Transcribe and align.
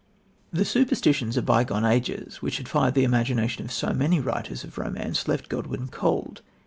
"The 0.51 0.65
superstitions 0.65 1.37
of 1.37 1.45
bygone 1.45 1.85
ages, 1.85 2.41
which 2.41 2.57
had 2.57 2.67
fired 2.67 2.95
the 2.95 3.03
imagination 3.03 3.63
of 3.65 3.71
so 3.71 3.93
many 3.93 4.19
writers 4.19 4.63
of 4.63 4.79
romance, 4.79 5.27
left 5.27 5.47
Godwin 5.47 5.89
cold. 5.89 6.41